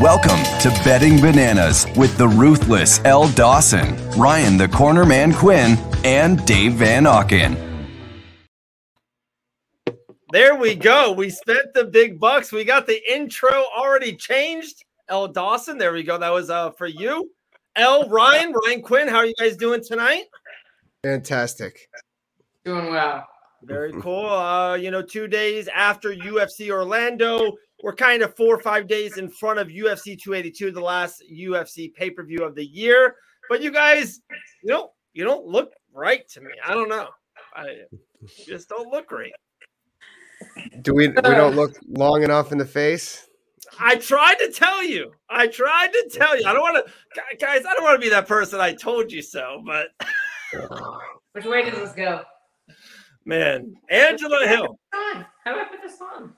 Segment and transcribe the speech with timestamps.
[0.00, 6.44] Welcome to Betting Bananas with the ruthless Elle Dawson, Ryan the Corner Man Quinn, and
[6.44, 7.56] Dave Van Auken.
[10.32, 11.12] There we go.
[11.12, 12.52] We spent the big bucks.
[12.52, 14.84] We got the intro already changed.
[15.08, 16.18] Elle Dawson, there we go.
[16.18, 17.30] That was uh for you.
[17.74, 18.06] L.
[18.10, 20.24] Ryan, Ryan Quinn, how are you guys doing tonight?
[21.04, 21.88] Fantastic.
[22.66, 23.26] Doing well.
[23.62, 24.28] Very cool.
[24.28, 27.52] Uh, you know, two days after UFC Orlando,
[27.82, 31.92] we're kind of four or five days in front of UFC 282, the last UFC
[31.92, 33.16] pay per view of the year.
[33.48, 34.20] But you guys,
[34.62, 36.50] you know, you don't look right to me.
[36.64, 37.08] I don't know.
[37.54, 37.82] I
[38.46, 39.32] just don't look great.
[40.82, 43.26] Do we we don't look long enough in the face?
[43.80, 45.12] I tried to tell you.
[45.28, 46.46] I tried to tell you.
[46.46, 47.64] I don't want to, guys.
[47.66, 48.60] I don't want to be that person.
[48.60, 49.62] I told you so.
[49.64, 49.88] But
[51.32, 52.22] which way does this go?
[53.24, 54.78] Man, Angela Hill.
[54.92, 56.32] How do I put this on?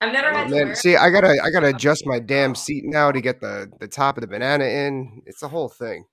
[0.00, 2.84] I've never Oh, had to man, see, I gotta I gotta adjust my damn seat
[2.86, 5.22] now to get the the top of the banana in.
[5.26, 6.04] It's a whole thing.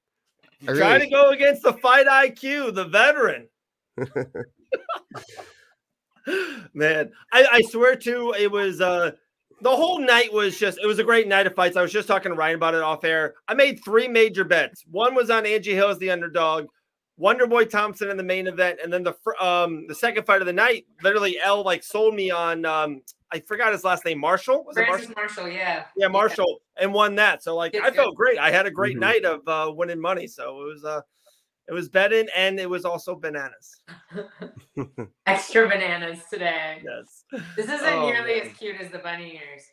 [0.64, 3.48] I Trying really- to go against the fight IQ, the veteran.
[6.74, 9.12] Man, I, I swear to it was uh
[9.62, 11.78] the whole night was just it was a great night of fights.
[11.78, 13.36] I was just talking to Ryan about it off air.
[13.48, 14.84] I made three major bets.
[14.92, 16.68] One was on Angie Hill as the underdog,
[17.18, 20.48] Wonder Boy Thompson in the main event, and then the um the second fight of
[20.48, 20.86] the night.
[21.02, 24.20] Literally, L like sold me on um I forgot his last name.
[24.20, 25.44] Marshall was it Francis Marshall?
[25.44, 25.86] Marshall, yeah.
[25.98, 27.44] Yeah, Marshall, and won that.
[27.44, 28.16] So like Good, I felt good.
[28.16, 28.38] great.
[28.40, 29.02] I had a great Mhm.
[29.02, 30.28] night of uh winning money.
[30.28, 31.02] So it was uh
[31.68, 33.82] it was betting and it was also bananas.
[35.26, 36.82] Extra bananas today.
[36.86, 37.26] Yes.
[37.58, 38.48] This isn't Oh, nearly man.
[38.52, 39.64] as cute as the bunny ears.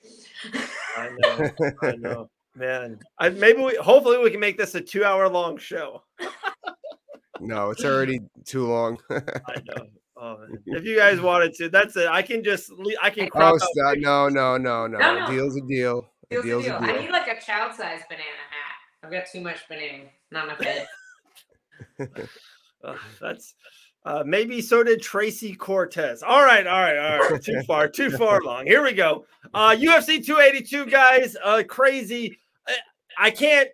[0.96, 1.50] I know.
[1.82, 2.30] I know.
[2.56, 2.98] Man.
[3.20, 6.02] I maybe we hopefully we can make this a two hour long show.
[7.40, 8.98] no, it's already too long.
[9.10, 9.86] I know.
[10.16, 12.08] Oh, if you guys wanted to, that's it.
[12.08, 12.70] I can just
[13.02, 13.96] I can oh, crop out stop.
[13.98, 14.98] no, no, no, no.
[14.98, 15.30] No, no.
[15.30, 16.10] Deal's a deal.
[16.30, 16.76] A Deal's a deal.
[16.76, 17.02] a I deal.
[17.02, 19.04] need like a child-sized banana hat.
[19.04, 20.04] I've got too much banana.
[20.30, 20.86] Not enough head.
[22.84, 23.54] Ugh, that's
[24.06, 26.22] uh, maybe so did Tracy Cortez.
[26.22, 27.42] All right, all right, all right.
[27.42, 28.66] Too far, too far long.
[28.66, 29.24] Here we go.
[29.54, 31.36] Uh, UFC 282, guys.
[31.42, 32.38] Uh, crazy.
[32.68, 32.74] I,
[33.18, 33.70] I can't.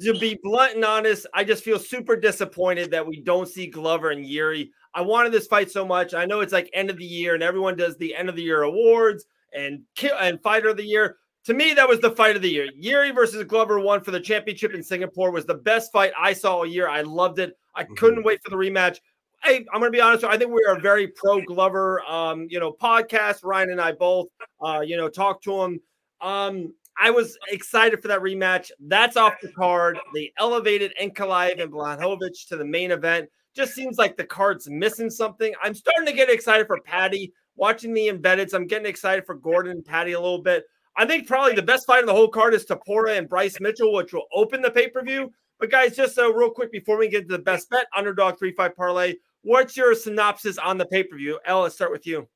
[0.00, 4.10] To be blunt and honest, I just feel super disappointed that we don't see Glover
[4.10, 4.72] and Yuri.
[4.94, 6.14] I wanted this fight so much.
[6.14, 8.42] I know it's like end of the year, and everyone does the end of the
[8.42, 9.82] year awards and
[10.20, 11.18] and fighter of the year.
[11.44, 12.68] To me, that was the fight of the year.
[12.74, 16.56] Yuri versus Glover won for the championship in Singapore was the best fight I saw
[16.56, 16.88] all year.
[16.88, 17.56] I loved it.
[17.74, 18.98] I couldn't wait for the rematch.
[19.42, 20.24] Hey, I'm gonna be honest.
[20.24, 23.40] I think we are a very pro Glover, um, you know, podcast.
[23.44, 24.28] Ryan and I both,
[24.62, 25.80] uh, you know, talk to him.
[26.20, 28.70] Um, I was excited for that rematch.
[28.80, 29.98] That's off the card.
[30.14, 33.28] They elevated Ankalaev and Blachowicz to the main event.
[33.54, 35.52] Just seems like the card's missing something.
[35.62, 37.32] I'm starting to get excited for Paddy.
[37.56, 40.64] Watching the embeddeds, I'm getting excited for Gordon and Paddy a little bit.
[40.96, 43.92] I think probably the best fight in the whole card is Topuria and Bryce Mitchell,
[43.92, 45.32] which will open the pay per view.
[45.60, 48.52] But guys, just uh, real quick before we get to the best bet, underdog three
[48.52, 49.14] five parlay.
[49.42, 51.38] What's your synopsis on the pay per view?
[51.48, 52.28] Let's start with you.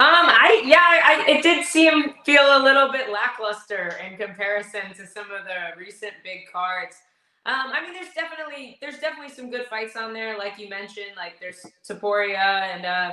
[0.00, 5.06] Um, I yeah, I, it did seem feel a little bit lackluster in comparison to
[5.06, 6.96] some of the recent big cards.
[7.44, 11.12] Um, I mean, there's definitely there's definitely some good fights on there, like you mentioned.
[11.18, 13.12] Like there's Topuria and uh,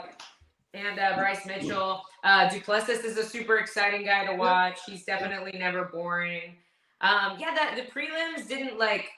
[0.73, 2.03] and uh, Bryce Mitchell.
[2.23, 4.79] Uh, Du Plessis is a super exciting guy to watch.
[4.85, 6.55] He's definitely never boring.
[7.01, 9.09] Um, yeah, that the prelims didn't like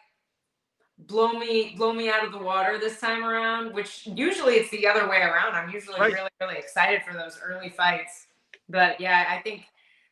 [1.07, 3.73] blow me blow me out of the water this time around.
[3.73, 5.55] Which usually it's the other way around.
[5.55, 6.13] I'm usually Right.
[6.13, 8.27] really really excited for those early fights.
[8.67, 9.65] But yeah, I think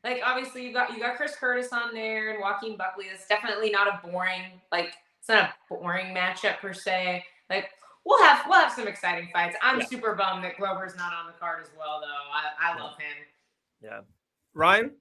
[0.04, 3.06] like obviously you got you got Chris Curtis on there and Joaquin Buckley.
[3.06, 7.24] It's definitely not a boring like it's not a boring matchup per se.
[7.50, 7.70] Like
[8.06, 9.58] we'll have we'll have some exciting fights.
[9.62, 9.86] I'm Yeah.
[9.88, 12.08] super bummed that Glover's not on the card as well though.
[12.08, 13.26] I, I love him.
[13.82, 14.02] Yeah,
[14.54, 14.92] Ryan.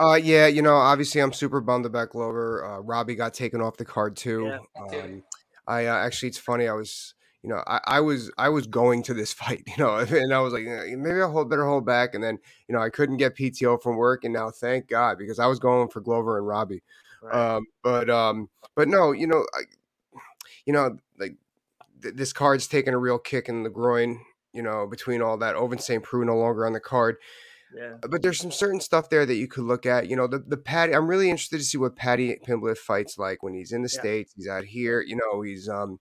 [0.00, 2.64] Uh, yeah, you know, obviously, I'm super bummed about Glover.
[2.64, 4.46] Uh, Robbie got taken off the card too.
[4.46, 5.22] Yeah, um,
[5.66, 6.68] I uh, actually, it's funny.
[6.68, 7.12] I was,
[7.42, 10.40] you know, I, I was, I was going to this fight, you know, and I
[10.40, 12.14] was like, "Eh, maybe I'll hold, better hold back.
[12.14, 15.38] And then, you know, I couldn't get PTO from work, and now, thank God, because
[15.38, 16.82] I was going for Glover and Robbie.
[17.30, 19.60] Um, but, um, but no, you know, I,
[20.64, 21.34] you know, like
[22.00, 24.18] th- this card's taking a real kick in the groin.
[24.54, 26.02] You know, between all that, Ovince St.
[26.02, 27.18] Preux no longer on the card
[27.74, 30.08] yeah, but there's some certain stuff there that you could look at.
[30.08, 30.94] You know, the the Paddy.
[30.94, 34.00] I'm really interested to see what Paddy Pimblett fights like when he's in the Yeah.
[34.00, 34.32] states.
[34.36, 35.00] He's out here.
[35.00, 35.98] You know, he's um.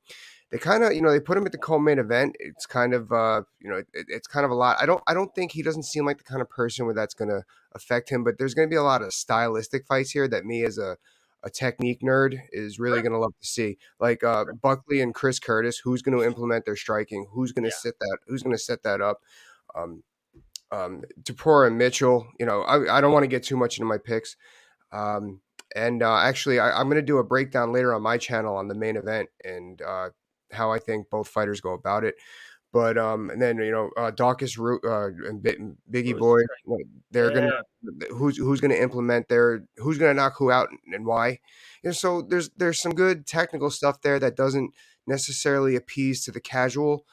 [0.52, 2.36] They kind of, you know, they put him at the co-main event.
[2.40, 4.78] It's kind of, uh, you know, it, it's kind of a lot.
[4.82, 7.14] I don't, I don't think he doesn't seem like the kind of person where that's
[7.14, 7.44] going to
[7.74, 8.24] affect him.
[8.24, 10.98] But there's going to be a lot of stylistic fights here that me as a,
[11.44, 13.78] a technique nerd is really going to love to see.
[14.00, 17.28] Like uh, Buckley and Chris Curtis, who's going to implement their striking?
[17.30, 17.76] Who's going to Yeah.
[17.82, 18.18] sit that?
[18.26, 19.22] Who's going to set that up?
[19.76, 20.02] Um,
[20.72, 22.28] um, and Mitchell.
[22.40, 24.36] You know, I, I don't want to get too much into my picks.
[24.92, 25.42] Um,
[25.76, 28.68] and uh, actually, I, am going to do a breakdown later on my channel on
[28.68, 30.10] the main event and uh,
[30.52, 32.16] how I think both fighters go about it.
[32.72, 35.42] But um, and then you know, uh, Daukaus Root uh, and
[35.92, 36.42] Biggie Boy,
[37.10, 37.62] they're yeah.
[37.82, 41.40] gonna who's who's gonna implement their who's gonna knock who out and why.
[41.84, 44.72] You know, so there's there's some good technical stuff there that doesn't
[45.08, 47.06] necessarily appease to the casual.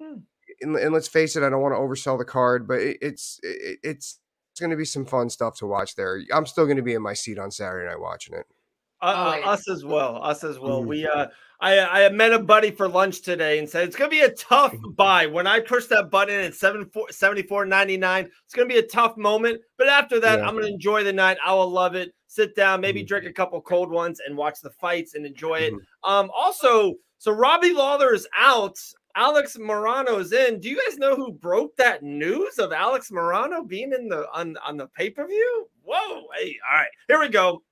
[0.00, 0.20] Hmm.
[0.62, 3.40] And, and, let's face it, I don't want to oversell the card, but it, it's
[3.42, 4.18] it, it's
[4.52, 6.20] it's going to be some fun stuff to watch there.
[6.32, 8.46] I'm still going to be in my seat on Saturday night watching it.
[9.00, 10.22] Uh, oh, us as well.
[10.22, 10.78] Us as well.
[10.80, 10.88] Mm-hmm.
[10.88, 11.26] We uh,
[11.60, 14.72] I I met a buddy for lunch today and said it's gonna be a tough
[14.72, 14.92] mm-hmm.
[14.92, 15.26] buy.
[15.26, 19.60] When I push that button at seven 74.99, it's gonna be a tough moment.
[19.76, 20.46] But after that, yeah.
[20.46, 21.38] I'm gonna enjoy the night.
[21.44, 22.12] I will love it.
[22.28, 23.08] Sit down, maybe mm-hmm.
[23.08, 25.72] drink a couple cold ones and watch the fights and enjoy it.
[25.72, 26.10] Mm-hmm.
[26.10, 28.76] Um, also, so Robbie Lawler is out.
[29.14, 30.60] Alex Morono's in.
[30.60, 34.56] Do you guys know who broke that news of Alex Morono being in the on,
[34.64, 35.68] on the pay-per-view?
[35.84, 37.62] Whoa, hey, all right, here we go.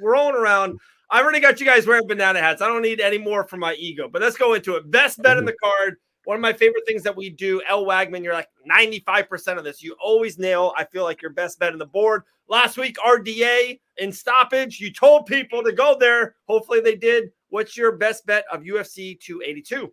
[0.00, 0.78] Rolling around.
[1.10, 2.62] I already got you guys wearing banana hats.
[2.62, 4.90] I don't need any more for my ego, but let's go into it.
[4.90, 5.46] Best bet in mm-hmm.
[5.46, 5.96] the card.
[6.24, 9.82] One of my favorite things that we do, L Wagman, you're like 95% of this.
[9.82, 12.22] You always nail, I feel like your best bet in the board.
[12.46, 14.80] Last week, RDA in stoppage.
[14.80, 16.34] You told people to go there.
[16.46, 17.30] Hopefully they did.
[17.48, 19.90] What's your best bet of UFC 282?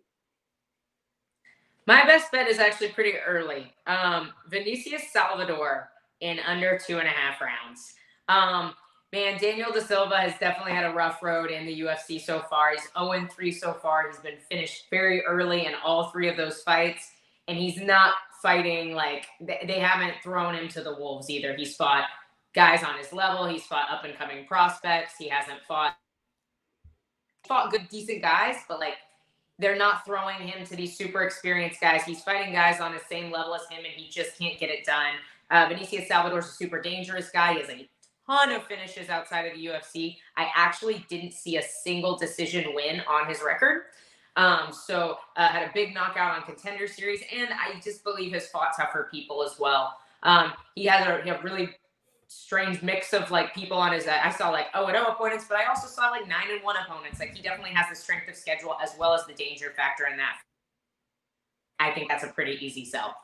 [1.88, 3.72] My best bet is actually pretty early.
[3.86, 5.88] Um, Vinicius Salvador
[6.20, 7.94] in under two and a half rounds.
[8.28, 8.74] Um,
[9.10, 12.72] man, Daniel da Silva has definitely had a rough road in the UFC so far.
[12.72, 14.06] He's 0 3 so far.
[14.06, 17.10] He's been finished very early in all three of those fights.
[17.48, 21.56] And he's not fighting like they haven't thrown him to the wolves either.
[21.56, 22.04] He's fought
[22.54, 25.14] guys on his level, he's fought up and coming prospects.
[25.18, 25.96] He hasn't fought
[27.46, 28.96] fought good decent guys, but like
[29.58, 32.02] they're not throwing him to these super experienced guys.
[32.04, 34.84] He's fighting guys on the same level as him, and he just can't get it
[34.84, 35.14] done.
[35.50, 37.54] Uh, Vinicius Salvador's a super dangerous guy.
[37.54, 37.88] He has a
[38.26, 40.16] ton of finishes outside of the UFC.
[40.36, 43.84] I actually didn't see a single decision win on his record.
[44.36, 48.48] Um, so uh, had a big knockout on contender series, and I just believe has
[48.48, 49.96] fought tougher people as well.
[50.22, 51.70] Um, he has a, he really
[52.28, 54.06] strange mix of like people on his.
[54.06, 56.62] Uh, I saw like oh and oh opponents, but I also saw like nine and
[56.62, 57.18] one opponents.
[57.18, 60.16] Like he definitely has the strength of schedule as well as the danger factor in
[60.18, 60.36] that.
[61.80, 63.16] I think that's a pretty easy sell.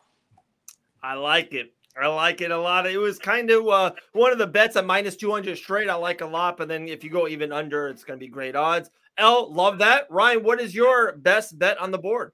[1.03, 1.73] I like it.
[2.01, 2.87] I like it a lot.
[2.87, 5.89] It was kind of uh, one of the bets at minus 200 straight.
[5.89, 8.31] I like a lot, but then if you go even under, it's going to be
[8.31, 8.91] great odds.
[9.17, 10.07] L, love that.
[10.11, 12.33] Ryan, what is your best bet on the board?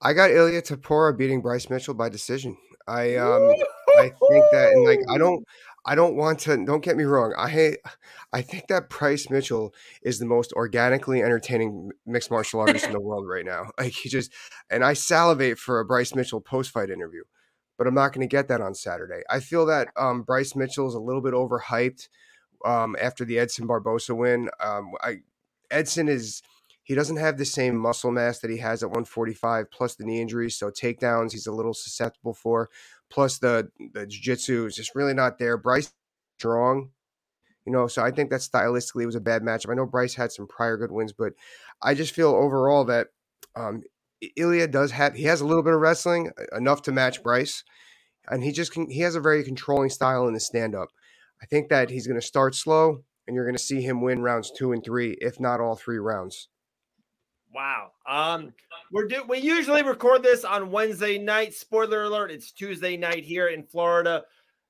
[0.00, 2.56] I got Ilya Topuria beating Bryce Mitchell by decision.
[2.86, 3.54] I um
[3.98, 5.44] I think that and like I don't
[5.86, 7.34] I don't want to don't get me wrong.
[7.36, 7.76] I
[8.32, 13.00] I think that Bryce Mitchell is the most organically entertaining mixed martial artist in the
[13.00, 13.70] world right now.
[13.78, 14.32] Like he just
[14.70, 17.22] and I salivate for a Bryce Mitchell post fight interview
[17.76, 19.22] but I'm not going to get that on Saturday.
[19.28, 22.08] I feel that um, Bryce Mitchell is a little bit overhyped
[22.64, 24.48] um, after the Edson Barbosa win.
[24.60, 25.16] Um, I,
[25.70, 26.42] Edson is
[26.82, 30.20] he doesn't have the same muscle mass that he has at 145, plus the knee
[30.20, 30.56] injuries.
[30.56, 32.70] So takedowns he's a little susceptible for.
[33.10, 35.56] Plus the the jiu-jitsu is just really not there.
[35.56, 35.92] Bryce
[36.38, 36.90] strong,
[37.64, 37.86] you know.
[37.86, 39.70] So I think that stylistically it was a bad matchup.
[39.70, 41.34] I know Bryce had some prior good wins, but
[41.82, 43.08] I just feel overall that
[43.54, 43.82] um,
[44.36, 47.62] Ilia does have he has a little bit of wrestling enough to match Bryce,
[48.28, 50.88] and he just can, he has a very controlling style in the stand up.
[51.42, 54.22] I think that he's going to start slow, and you're going to see him win
[54.22, 56.48] rounds two and three, if not all three rounds.
[57.54, 57.92] Wow.
[58.08, 58.52] Um,
[58.90, 61.54] we're do we usually record this on Wednesday night.
[61.54, 64.24] Spoiler alert: it's Tuesday night here in Florida.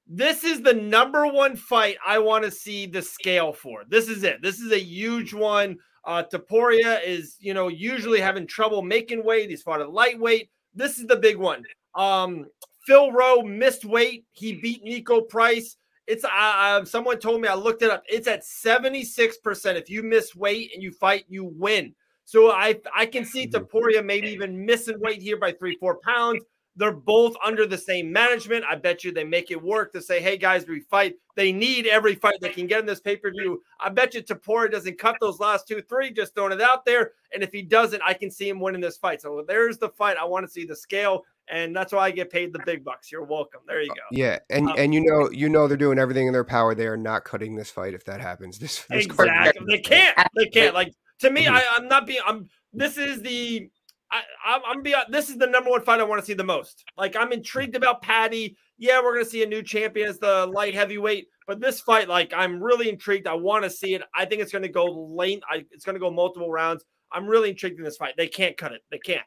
[0.07, 3.85] This is the number one fight I want to see the scale for.
[3.88, 4.43] This is it.
[4.43, 5.79] This is a huge one.
[6.05, 9.49] Uh, Topuria is, you know, usually having trouble making weight.
[9.49, 10.50] He's fought at lightweight.
[10.75, 11.64] This is the big one.
[11.95, 12.45] Um,
[12.87, 14.26] Phil Rowe missed weight.
[14.33, 15.79] He beat Niko Price.
[16.07, 18.03] It's uh, uh someone told me I looked it up.
[18.07, 19.76] It's at 76%.
[19.76, 21.95] If you miss weight and you fight, you win.
[22.25, 24.07] So I I can see mm-hmm.
[24.07, 26.43] Maybe even missing weight here by three, four pounds.
[26.76, 28.64] They're both under the same management.
[28.69, 31.14] I bet you they make it work to say, hey guys, we fight.
[31.37, 33.62] They need every fight they can get in this pay per view.
[33.78, 37.12] I bet you Topuria doesn't cut those last two, three, just throwing it out there.
[37.33, 39.21] And if he doesn't, I can see him winning this fight.
[39.21, 40.16] So there's the fight.
[40.16, 41.23] I want to see the scale.
[41.49, 43.12] And that's why I get paid the big bucks.
[43.12, 43.61] You're welcome.
[43.66, 44.02] There you go.
[44.11, 46.75] Yeah, and um, and you know you know they're doing everything in their power.
[46.75, 48.59] They are not cutting this fight if that happens.
[48.59, 49.52] This, this exactly.
[49.52, 50.16] Card- they can't.
[50.35, 50.75] They can't.
[50.75, 51.54] Like to me, mm-hmm.
[51.54, 52.21] I, I'm not being.
[52.26, 52.49] I'm.
[52.73, 53.71] This is the
[54.11, 56.45] I, am I'm be this is the number one fight I want to see the
[56.45, 56.85] most.
[56.97, 58.57] Like I'm intrigued about Paddy.
[58.78, 62.33] Yeah, we're gonna see a new champion as the light heavyweight, but this fight, like
[62.35, 63.26] I'm really intrigued.
[63.26, 64.02] I want to see it.
[64.14, 65.43] I think it's gonna go late.
[65.50, 66.85] I, it's gonna go multiple rounds.
[67.12, 68.14] I'm really intrigued in this fight.
[68.16, 68.83] They can't cut it.
[68.90, 69.26] They can't.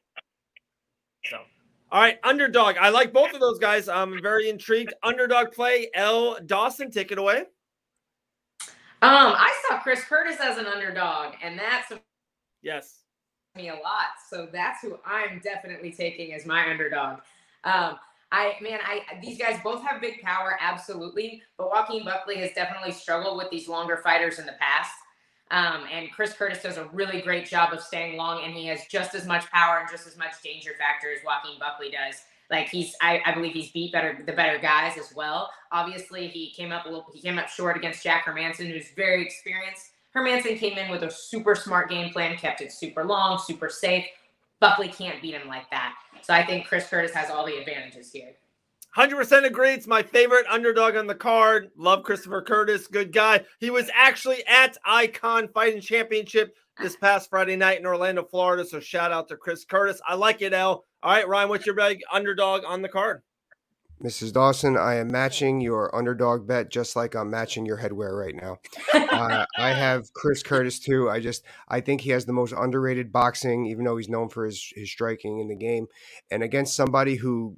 [1.25, 1.37] So
[1.91, 2.77] All right, underdog.
[2.77, 3.89] I like both of those guys.
[3.89, 4.93] I'm very intrigued.
[5.03, 5.89] Underdog play.
[5.93, 7.45] Elle Dawson, take it away.
[9.01, 11.93] Um, I saw Chris Curtis as an underdog, and that's
[12.61, 12.99] yes
[13.57, 14.15] me a lot.
[14.29, 17.19] So that's who I'm definitely taking as my underdog.
[17.63, 17.97] Um,
[18.31, 21.41] I man, I these guys both have big power, absolutely.
[21.57, 24.93] But Joaquin Buckley has definitely struggled with these longer fighters in the past.
[25.49, 28.85] Um, and Chris Curtis does a really great job of staying long, and he has
[28.89, 32.21] just as much power and just as much danger factor as Joaquin Buckley does.
[32.49, 35.49] Like he's, I, I believe he's beat better the better guys as well.
[35.71, 39.23] Obviously, he came up a little, he came up short against Jack Hermansson, who's very
[39.23, 39.91] experienced.
[40.15, 44.05] Hermansson came in with a super smart game plan, kept it super long, super safe.
[44.59, 45.93] Buckley can't beat him like that.
[46.23, 48.31] So I think Chris Curtis has all the advantages here.
[48.95, 49.73] 100% agree.
[49.73, 51.69] It's my favorite underdog on the card.
[51.77, 52.87] Love Christopher Curtis.
[52.87, 53.45] Good guy.
[53.59, 58.65] He was actually at Icon Fighting Championship this past Friday night in Orlando, Florida.
[58.65, 60.01] So shout out to Chris Curtis.
[60.07, 60.85] I like it, L.
[61.03, 63.21] All right, Ryan, what's your big underdog on the card?
[64.03, 64.31] Mrs.
[64.31, 68.59] Dawson, I am matching your underdog bet just like I'm matching your headwear right now.
[68.93, 71.09] Uh, I have Chris Curtis too.
[71.09, 74.45] I just I think he has the most underrated boxing, even though he's known for
[74.45, 75.87] his his striking in the game,
[76.29, 77.57] and against somebody who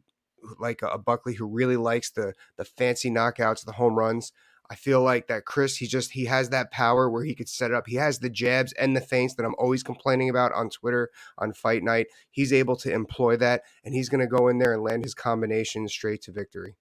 [0.59, 4.31] like a Buckley who really likes the the fancy knockouts, the home runs.
[4.71, 7.71] I feel like that Chris, he just he has that power where he could set
[7.71, 7.87] it up.
[7.87, 11.09] He has the jabs and the feints that I'm always complaining about on Twitter
[11.39, 12.07] on fight night.
[12.29, 15.15] He's able to employ that, and he's going to go in there and land his
[15.15, 16.75] combination straight to victory.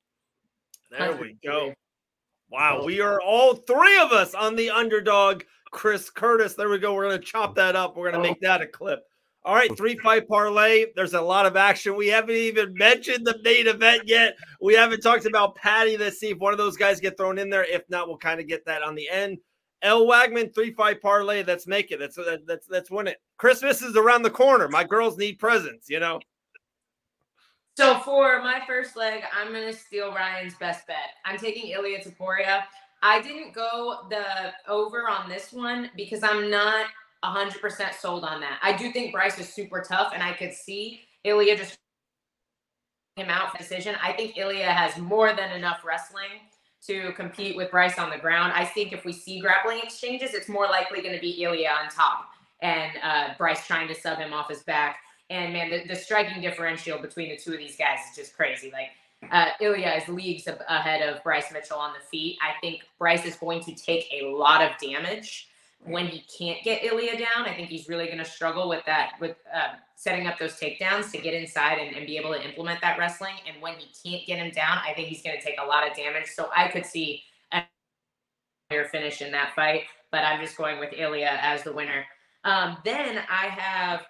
[0.91, 1.73] There we go.
[2.51, 6.55] Wow, we are all three of us on the underdog, Chris Curtis.
[6.55, 6.95] There we go.
[6.95, 7.97] We're going to chop that up.
[7.97, 8.33] We're going to oh.
[8.33, 9.01] make that a clip.
[9.49, 10.85] All right, three fight parlay.
[10.95, 11.97] There's a lot of action.
[11.97, 14.37] We haven't even mentioned the main event yet.
[14.61, 15.97] We haven't talked about Paddy.
[15.97, 17.65] Let's see if one of those guys get thrown in there.
[17.65, 19.39] If not, we'll kind of get that on the end.
[19.81, 21.45] L Wagman, three fight parlay.
[21.45, 21.99] Let's make it.
[21.99, 23.23] Let's let's let's win it.
[23.39, 24.69] Christmas is around the corner.
[24.69, 25.89] My girls need presents.
[25.89, 26.21] You know.
[27.79, 31.15] So for my first leg, I'm gonna steal Ryan's best bet.
[31.25, 32.65] I'm taking Ilia Topuria.
[33.03, 36.85] I didn't go the over on this one because I'm not
[37.25, 38.59] 100% sold on that.
[38.63, 41.79] I do think Bryce is super tough, and I could see Ilya just
[43.17, 43.97] him out for decision.
[44.03, 46.41] I think Ilya has more than enough wrestling
[46.87, 48.53] to compete with Bryce on the ground.
[48.55, 51.91] I think if we see grappling exchanges, it's more likely going to be Ilya on
[51.91, 52.31] top
[52.63, 54.99] and uh, Bryce trying to sub him off his back.
[55.31, 58.73] And man, the, the, striking differential between the two of these guys is just crazy.
[58.73, 58.89] Like
[59.31, 62.39] uh, Ilia is leagues ahead of Bryce Mitchell on the feet.
[62.41, 65.48] I think Bryce is going to take a lot of damage
[65.85, 69.13] when he can't get Ilya down, I think he's really going to struggle with that,
[69.21, 72.81] with uh, setting up those takedowns to get inside and, and, be able to implement
[72.83, 73.35] that wrestling.
[73.47, 75.89] And when he can't get him down, I think he's going to take a lot
[75.89, 76.27] of damage.
[76.35, 77.63] So I could see a
[78.91, 82.05] finish in that fight, but I'm just going with Ilya as the winner.
[82.45, 84.07] Um, then I have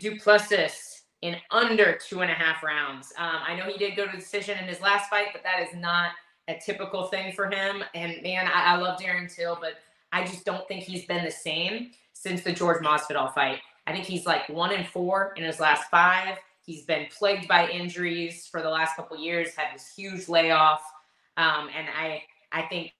[0.00, 3.12] Du Plessis in under two and a half rounds.
[3.16, 5.74] Um, I know he did go to decision in his last fight, but that is
[5.74, 6.10] not
[6.48, 7.82] a typical thing for him.
[7.94, 9.74] And man, I, I love Darren Till, but
[10.16, 13.58] I just don't think he's been the same since the George Masvidal fight.
[13.86, 16.38] I think he's like one in four in his last five.
[16.64, 19.54] He's been plagued by injuries for the last couple years.
[19.54, 20.80] Had this huge layoff,
[21.36, 22.92] um, and I I think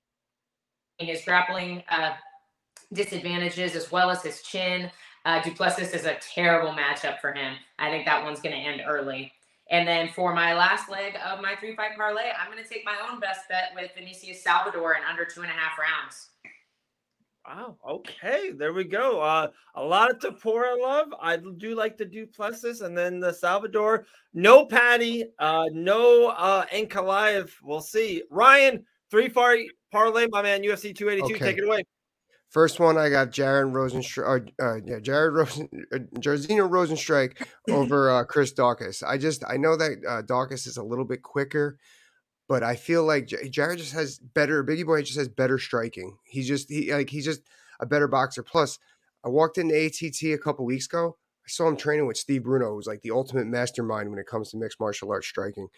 [0.99, 2.13] his grappling uh,
[2.93, 4.91] disadvantages as well as his chin.
[5.25, 7.55] Uh, Du Plessis is a terrible matchup for him.
[7.79, 9.33] I think that one's going to end early.
[9.71, 12.85] And then for my last leg of my three fight parlay, I'm going to take
[12.85, 16.29] my own best bet with Vinicius Salvador in under two and a half rounds.
[17.47, 17.77] Wow.
[17.89, 18.51] Okay.
[18.53, 19.21] There we go.
[19.21, 21.09] Uh, a lot of Topuria love.
[21.21, 24.07] I do like the Du Plessis and then the Salvador.
[24.35, 25.27] No Patty.
[25.39, 27.51] Uh, no uh, Ankalaev.
[27.63, 28.25] We'll see.
[28.31, 29.57] Ryan, three far
[29.93, 30.63] parlay, my man.
[30.63, 31.37] UFC 282.
[31.37, 31.45] Okay.
[31.45, 31.85] Take it away.
[32.51, 34.51] First one, I got Jared Rosenstrike.
[34.61, 39.03] Uh, uh, yeah, Jared Rosen, uh, Jairzinho Rozenstruik over uh, Chris Daukaus.
[39.07, 41.79] I just I know that uh, Daukaus is a little bit quicker,
[42.49, 44.63] but I feel like Jared just has better.
[44.63, 46.19] Biggie Boy just has better striking.
[46.25, 47.43] He's just he like he's just
[47.81, 48.43] a better boxer.
[48.43, 48.79] Plus,
[49.25, 51.17] I walked into ATT a couple weeks ago.
[51.45, 54.51] I saw him training with Steve Bruno, who's like the ultimate mastermind when it comes
[54.51, 55.69] to mixed martial arts striking.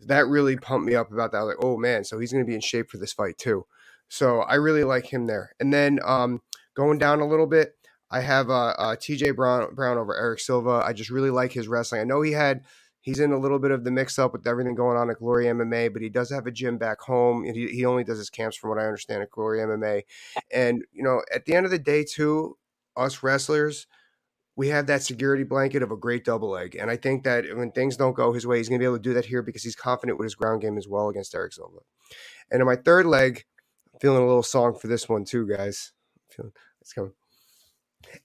[0.00, 1.40] That really pumped me up about that.
[1.40, 3.66] Like, oh man, so he's going to be in shape for this fight too.
[4.08, 5.54] So I really like him there.
[5.60, 6.42] And then um,
[6.74, 7.76] going down a little bit,
[8.10, 10.82] I have uh, uh, TJ Brown Brown over Eric Silva.
[10.84, 12.02] I just really like his wrestling.
[12.02, 12.64] I know he had
[13.02, 15.46] He's in a little bit of the mix up with everything going on at Glory
[15.46, 17.44] MMA, but he does have a gym back home.
[17.44, 20.02] And he, he only does his camps, from what I understand, at Glory MMA.
[20.52, 22.56] And, you know, at the end of the day, too,
[22.96, 23.88] us wrestlers,
[24.54, 26.76] we have that security blanket of a great double leg.
[26.76, 28.98] And I think that when things don't go his way, he's going to be able
[28.98, 31.54] to do that here because he's confident with his ground game as well against Eric
[31.54, 31.78] Silva.
[32.52, 33.44] And in my third leg,
[33.92, 35.92] I'm feeling a little song for this one, too, guys.
[36.28, 37.12] Feeling, it's coming.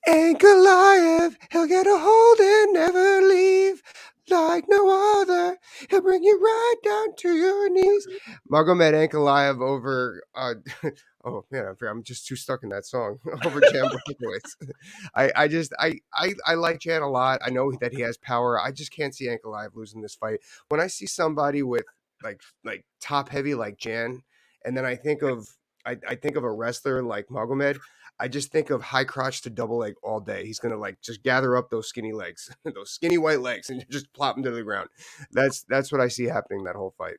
[0.08, 3.82] Ankalaev, he'll get a hold and never leave
[4.30, 5.58] like no other.
[5.90, 8.08] He'll bring you right down to your knees.
[8.52, 10.22] Magomed Ankalaev over.
[10.36, 10.56] Uh,
[11.26, 14.70] oh man, I'm just too stuck in that song over Jan Blachowicz.
[15.16, 17.40] I, I just, I, I, I like Jan a lot.
[17.44, 18.60] I know that he has power.
[18.60, 20.40] I just can't see Ankalaev losing this fight.
[20.70, 21.86] When I see somebody with
[22.24, 24.24] like, like top heavy like Jan,
[24.66, 25.48] and then I think of,
[25.86, 27.80] I, I think of a wrestler like Magomed.
[28.20, 30.46] I just think of high crotch to double leg all day.
[30.46, 34.12] He's gonna like just gather up those skinny legs, those skinny white legs, and just
[34.14, 34.90] plop them to the ground.
[35.32, 37.18] That's that's what I see happening that whole fight.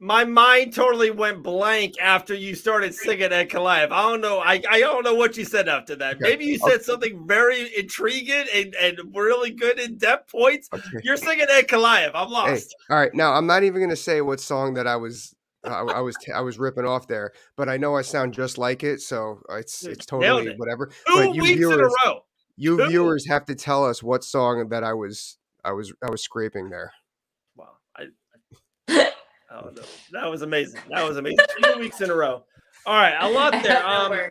[0.00, 3.90] My mind totally went blank after you started singing Ankalaev.
[3.90, 4.38] I don't know.
[4.38, 6.16] I, I don't know what you said after that.
[6.16, 6.22] Okay.
[6.22, 6.82] Maybe you said okay.
[6.84, 10.68] something very intriguing and, and really good in depth points.
[10.72, 11.00] Okay.
[11.02, 12.12] You're singing Ankalaev.
[12.14, 12.76] I'm lost.
[12.88, 15.34] Hey, all right, now I'm not even gonna say what song that I was
[15.72, 18.58] I, I, was t- I was ripping off there, but I know I sound just
[18.58, 20.58] like it, so it's it's totally it.
[20.58, 20.86] whatever.
[20.86, 22.20] Two but you weeks viewers, in a row.
[22.56, 22.88] You Two.
[22.88, 26.70] viewers have to tell us what song that I was I was I was scraping
[26.70, 26.92] there.
[27.56, 28.04] Wow, I,
[29.52, 29.82] oh, no.
[30.12, 30.80] that was amazing.
[30.90, 31.38] That was amazing.
[31.62, 32.44] Two weeks in a row.
[32.86, 33.86] All right, a lot there.
[33.86, 34.30] Um,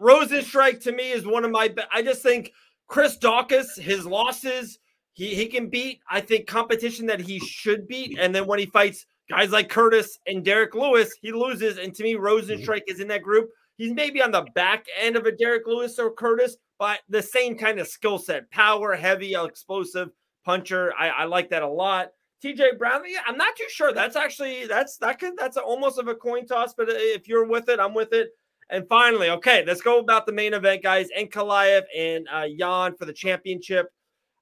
[0.00, 1.68] Rozenstruik to me is one of my.
[1.68, 2.52] Be- I just think
[2.86, 4.78] Chris Daukaus, his losses,
[5.12, 6.00] he he can beat.
[6.10, 10.18] I think competition that he should beat, and then when he fights guys like Curtis
[10.26, 11.78] and Derrick Lewis, he loses.
[11.78, 12.92] And to me, Rozenstruik mm-hmm.
[12.92, 13.50] is in that group.
[13.76, 17.56] He's maybe on the back end of a Derrick Lewis or Curtis, but the same
[17.56, 20.08] kind of skill set, power, heavy, explosive
[20.44, 20.92] puncher.
[20.98, 22.08] I, I like that a lot.
[22.42, 23.92] TJ Brownlee, I'm not too sure.
[23.92, 27.46] That's actually that's that could that's a, almost of a coin toss, but if you're
[27.46, 28.30] with it, I'm with it.
[28.70, 31.08] And finally, okay, let's go about the main event, guys.
[31.18, 33.88] Ankalaev and uh, Yan for the championship.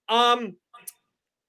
[0.08, 0.56] Um,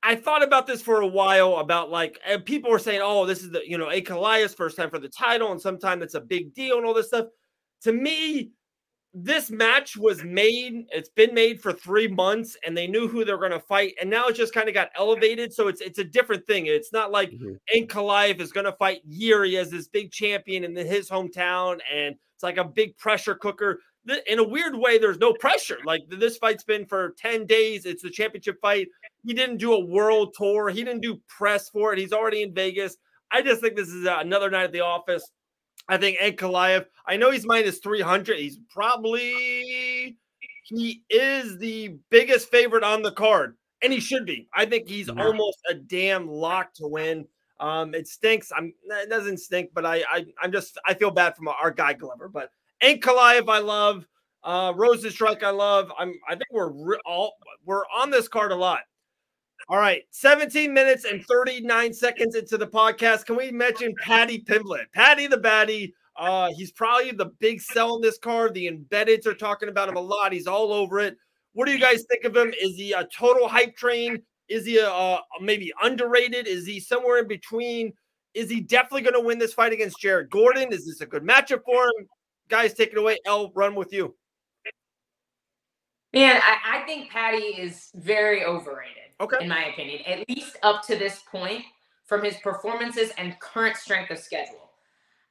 [0.08, 3.44] I thought about this for a while about like and people were saying, oh, this
[3.44, 6.54] is the you know Ankalaev's first time for the title, and sometimes it's a big
[6.54, 7.26] deal and all this stuff.
[7.82, 8.52] To me,
[9.14, 13.38] this match was made, it's been made for three months, and they knew who they're
[13.38, 15.54] gonna fight, and now it just kind of got elevated.
[15.54, 16.68] So it's it's a different thing.
[16.68, 17.56] It's not like mm-hmm.
[17.78, 22.56] Ankalaev is gonna fight Yuri as this big champion in his hometown, and it's like
[22.58, 23.82] a big pressure cooker
[24.28, 25.80] in a weird way, there's no pressure.
[25.86, 27.86] Like this fight's been for 10 days.
[27.86, 28.88] It's the championship fight.
[29.24, 30.70] He didn't do a world tour.
[30.70, 32.00] He didn't do press for it.
[32.00, 32.98] He's already in Vegas.
[33.32, 35.30] I just think this is another night at the office.
[35.90, 38.38] I think Ankalaev, I know he's minus 300.
[38.38, 40.18] He's probably,
[40.64, 44.50] he is the biggest favorite on the card, and he should be.
[44.54, 45.24] I think he's yeah.
[45.24, 47.26] almost a damn lock to win.
[47.60, 48.52] Um, it stinks.
[48.56, 51.94] I'm it doesn't stink, but I, I I'm just I feel bad for our guy
[51.94, 52.30] Glover.
[52.30, 52.52] But
[52.84, 54.06] Ankalaev, I love.
[54.44, 55.92] Uh, Rozenstruik, I love.
[55.98, 56.14] I'm.
[56.28, 57.34] I think we're re- all
[57.66, 58.82] we're on this card a lot.
[59.70, 63.26] All right, 17 minutes and 39 seconds into the podcast.
[63.26, 64.92] Can we mention Paddy Pimblett?
[64.94, 65.92] Paddy the Baddy.
[66.16, 68.54] Uh, he's probably the big sell in this card.
[68.54, 70.32] The embeddeds are talking about him a lot.
[70.32, 71.18] He's all over it.
[71.54, 72.54] What do you guys think of him?
[72.60, 74.22] Is he a total hype train?
[74.48, 76.48] Is he a, uh, maybe underrated?
[76.48, 77.92] Is he somewhere in between?
[78.34, 80.72] Is he definitely going to win this fight against Jared Gordon?
[80.72, 82.08] Is this a good matchup for him?
[82.50, 83.18] guys, take it away.
[83.26, 84.16] L, run with you.
[86.14, 89.07] Man, I, I think Paddy is very overrated.
[89.20, 89.38] Okay.
[89.42, 91.64] In my opinion, at least up to this point,
[92.08, 94.72] from his performances and current strength of schedule.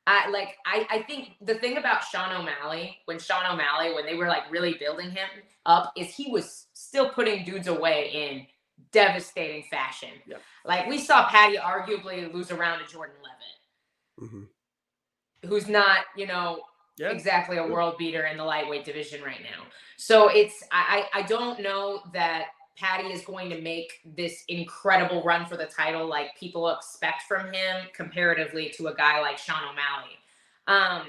[0.06, 4.14] I like I, I think the thing about Sean O'Malley, when Sean O'Malley, when they
[4.14, 5.28] were like really building him
[5.64, 8.46] up, is he was still putting dudes away in
[8.92, 10.10] devastating fashion.
[10.26, 10.40] Yep.
[10.64, 15.48] Like we saw Paddy arguably lose around to Jordan Leavitt, mm-hmm.
[15.48, 16.60] who's not, you know,
[16.98, 17.08] yeah.
[17.08, 19.64] exactly a world beater in the lightweight division right now.
[19.96, 25.46] So it's I I don't know that Paddy is going to make this incredible run
[25.46, 30.18] for the title like people expect from him comparatively to a guy like Sean O'Malley.
[30.66, 31.08] Um,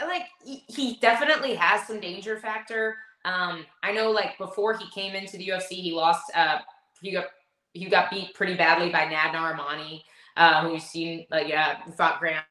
[0.00, 2.96] like he definitely has some danger factor.
[3.24, 6.24] Um, I know like before he came into the UFC, he lost.
[6.34, 6.58] Uh,
[7.00, 7.26] he got
[7.72, 10.02] he got beat pretty badly by Nad Narimani,
[10.36, 12.44] uh, who you've seen like uh, fought Grant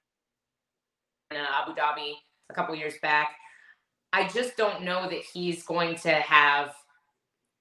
[1.31, 2.13] in uh, Abu Dhabi
[2.49, 3.35] a couple years back.
[4.11, 6.73] I just don't know that he's going to have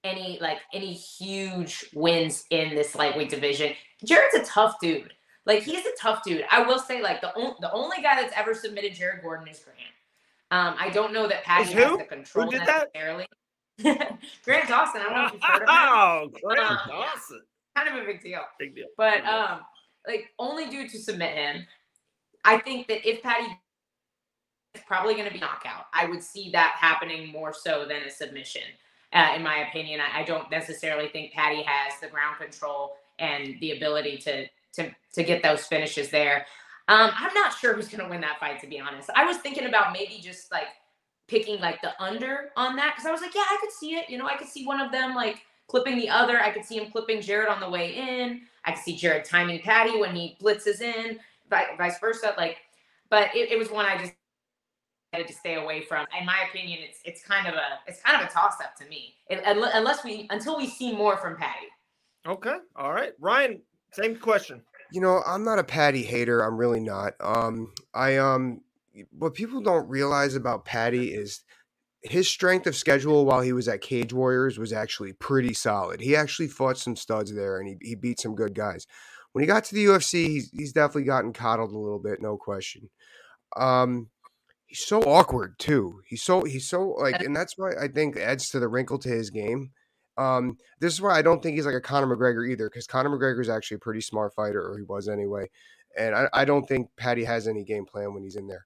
[0.03, 3.73] any like any huge wins in this lightweight division.
[4.03, 5.13] Jared's a tough dude.
[5.45, 6.45] Like he's a tough dude.
[6.51, 9.59] I will say like the on, the only guy that's ever submitted Jared Gordon is
[9.59, 9.79] Grant.
[10.51, 13.25] Um, I don't know that Paddy has the control necessarily.
[13.81, 15.01] Grant Dawson.
[15.01, 15.69] I don't know if you've heard of him.
[15.69, 17.41] Oh, Grant um, Dawson.
[17.75, 18.41] Kind of a big deal.
[18.59, 18.85] Big deal.
[18.95, 19.33] But big deal.
[19.33, 19.59] um,
[20.07, 21.65] like only dude to submit him.
[22.45, 23.57] I think that if Paddy
[24.73, 25.85] it's probably going to be knockout.
[25.93, 28.63] I would see that happening more so than a submission,
[29.13, 30.01] uh, in my opinion.
[30.01, 34.91] I, I, don't necessarily think Paddy has the ground control and the ability to to
[35.13, 36.45] to get those finishes there.
[36.87, 39.09] Um, I'm not sure who's going to win that fight, to be honest.
[39.15, 40.67] I was thinking about maybe just like
[41.27, 44.09] picking like the under on that because I was like, yeah, I could see it.
[44.09, 46.39] You know, I could see one of them like clipping the other.
[46.39, 48.41] I could see him clipping Jared on the way in.
[48.65, 52.33] I could see Jared timing Paddy when he blitzes in, vice versa.
[52.37, 52.57] Like,
[53.09, 54.13] but it, it was one I just
[55.21, 56.05] to stay away from.
[56.19, 58.85] In my opinion, it's it's kind of a it's kind of a toss up to
[58.87, 61.67] me, it, unless we until we see more from Paddy.
[62.25, 63.61] Okay, all right, Ryan.
[63.91, 64.61] Same question.
[64.91, 66.41] You know, I'm not a Paddy hater.
[66.41, 67.13] I'm really not.
[67.19, 68.61] Um, I um,
[69.11, 71.43] what people don't realize about Paddy is
[72.03, 76.01] his strength of schedule while he was at Cage Warriors was actually pretty solid.
[76.01, 78.85] He actually fought some studs there and he, he beat some good guys.
[79.31, 82.37] When he got to the UFC, he's, he's definitely gotten coddled a little bit, no
[82.37, 82.89] question.
[83.55, 84.09] Um,
[84.73, 86.01] he's so awkward too.
[86.07, 89.09] He's so he's so like, and that's why I think adds to the wrinkle to
[89.09, 89.69] his game.
[90.17, 93.11] Um, this is why I don't think he's like a Conor McGregor either, because Conor
[93.11, 95.49] McGregor is actually a pretty smart fighter, or he was anyway.
[95.97, 98.65] And I, I don't think Paddy has any game plan when he's in there.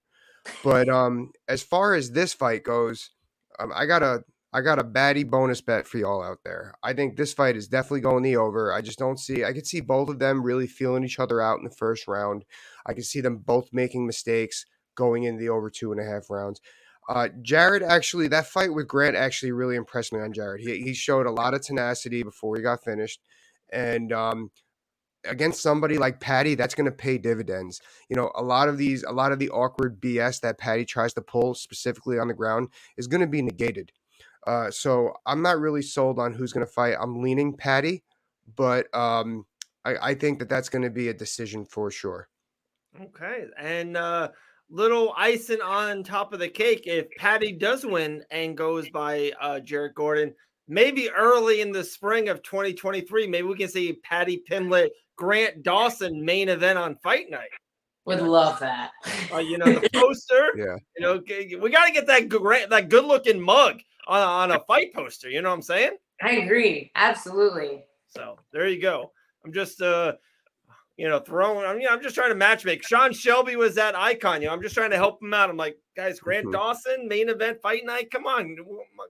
[0.63, 3.11] But um, as far as this fight goes,
[3.59, 6.73] um, I got a I got a baddie bonus bet for y'all out there.
[6.81, 8.71] I think this fight is definitely going the over.
[8.71, 9.43] I just don't see.
[9.43, 12.45] I could see both of them really feeling each other out in the first round.
[12.85, 14.65] I can see them both making mistakes
[14.97, 16.59] going into the over two and a half rounds.
[17.07, 20.59] Uh, Jared actually, that fight with Grant actually really impressed me on Jared.
[20.59, 23.21] He he showed a lot of tenacity before he got finished,
[23.71, 24.51] and um,
[25.25, 27.81] against somebody like Paddy, that's going to pay dividends.
[28.09, 31.13] You know, a lot of these, a lot of the awkward BS that Paddy tries
[31.13, 33.91] to pull specifically on the ground is going to be negated.
[34.45, 36.95] Uh, so I'm not really sold on who's going to fight.
[36.99, 38.03] I'm leaning Paddy,
[38.55, 39.45] but um,
[39.83, 42.29] I, I think that that's going to be a decision for sure.
[42.99, 44.29] Okay, and uh,
[44.69, 49.59] little icing on top of the cake, if Paddy does win and goes by uh,
[49.59, 50.33] Jared Gordon,
[50.67, 56.23] maybe early in the spring of 2023, maybe we can see Paddy Pimblett Grant Dawson
[56.23, 57.49] main event on Fight Night.
[58.05, 58.91] Would love that.
[59.33, 60.53] Uh, you know the poster.
[60.57, 60.77] yeah.
[60.95, 61.21] You know
[61.61, 65.29] we got to get that great, that good looking mug on on a fight poster.
[65.29, 65.97] You know what I'm saying?
[66.21, 66.89] I agree.
[66.95, 67.83] Absolutely.
[68.07, 69.11] So there you go.
[69.43, 70.13] I'm just uh
[70.97, 71.65] you know, throwing.
[71.65, 72.85] I mean, I'm just trying to match make.
[72.85, 74.41] Sean Shelby was that icon.
[74.41, 75.49] You know, I'm just trying to help him out.
[75.49, 76.53] I'm like, guys, Grant mm-hmm.
[76.53, 78.11] Dawson, main event fight night.
[78.11, 78.55] Come on,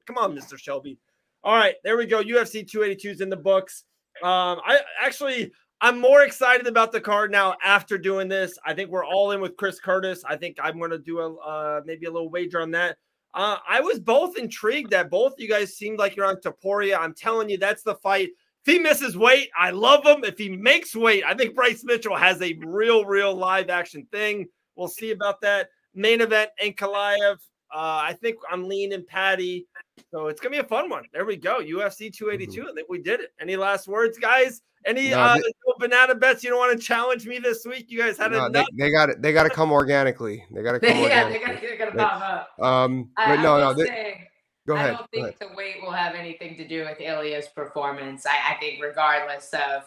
[0.05, 0.57] come on, Mr.
[0.57, 0.99] Shelby.
[1.43, 2.21] All right, there we go.
[2.21, 3.85] UFC 282 is in the books.
[4.21, 8.57] Um, I actually I'm more excited about the card now after doing this.
[8.65, 10.23] I think we're all in with Chris Curtis.
[10.27, 12.97] I think I'm going to do a uh, maybe a little wager on that.
[13.35, 16.97] Uh, I was both intrigued that both you guys seemed like you're on Topuria.
[16.99, 18.29] I'm telling you, that's the fight.
[18.67, 20.25] If he misses weight, I love him.
[20.25, 24.45] If he makes weight, I think Bryce Mitchell has a real, real live action thing.
[24.75, 25.69] We'll see about that.
[25.95, 27.37] Main event, Ankalaev.
[27.73, 29.67] Uh, I think I'm leaning Paddy.
[30.11, 31.05] So it's gonna be a fun one.
[31.13, 31.59] There we go.
[31.61, 32.59] UFC 282.
[32.59, 32.69] Mm-hmm.
[32.69, 33.29] I think we did it.
[33.39, 34.61] Any last words, guys?
[34.85, 35.43] Any no, uh, they,
[35.79, 37.85] banana bets you don't want to challenge me this week?
[37.87, 39.21] You guys had no, They, they got it.
[39.21, 40.43] They got to come organically.
[40.51, 40.89] They got to come.
[40.89, 42.65] yeah, they got to pop up.
[42.65, 43.73] Um, but I, no, I no.
[43.73, 44.27] They, say,
[44.67, 44.93] go ahead.
[44.93, 48.25] I don't think the weight will have anything to do with Ilya's performance.
[48.25, 49.83] I, I think regardless of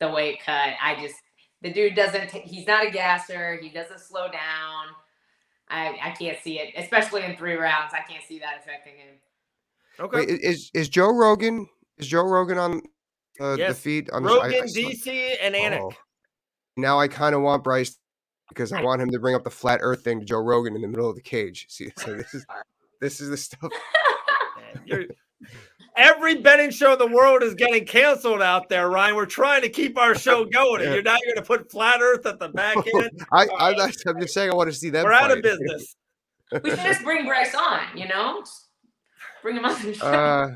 [0.00, 1.16] the weight cut, I just
[1.60, 2.30] the dude doesn't.
[2.30, 3.56] T- he's not a gasser.
[3.56, 4.86] He doesn't slow down.
[5.68, 7.92] I, I can't see it, especially in three rounds.
[7.94, 9.14] I can't see that affecting him.
[10.00, 10.18] Okay.
[10.18, 11.68] Wait, is is Joe Rogan?
[11.98, 12.82] Is Joe Rogan on
[13.40, 13.68] uh, yes.
[13.68, 14.10] the feed?
[14.12, 15.80] I'm Rogan, I, I DC, and Anik.
[15.80, 15.92] Oh.
[16.76, 17.96] Now I kind of want Bryce
[18.48, 20.82] because I want him to bring up the flat Earth thing to Joe Rogan in
[20.82, 21.66] the middle of the cage.
[21.68, 22.46] See, so this is
[23.00, 23.70] this is the stuff.
[25.96, 29.14] Every betting show in the world is getting canceled out there, Ryan.
[29.14, 32.24] We're trying to keep our show going, and you're now going to put flat Earth
[32.24, 33.10] at the back end.
[33.30, 35.04] I, I, am just saying, I want to see that.
[35.04, 35.30] We're fight.
[35.30, 35.96] out of business.
[36.62, 37.80] we should just bring Bryce on.
[37.94, 38.42] You know,
[39.42, 40.06] bring him on the show.
[40.06, 40.50] Uh,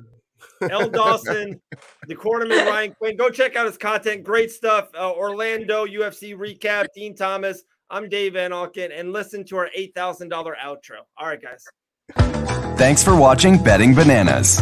[0.71, 1.61] Elle Dawson,
[2.07, 3.17] the cornerman Ryan Quinn.
[3.17, 4.25] Go check out his content.
[4.25, 4.89] Great stuff.
[4.95, 6.87] Uh, Orlando UFC recap.
[6.95, 7.63] Dean Thomas.
[7.91, 11.03] I'm Dave Van Auken, and listen to our $8,000 outro.
[11.17, 12.66] All right, guys.
[12.77, 14.61] Thanks for watching Betting Bananas.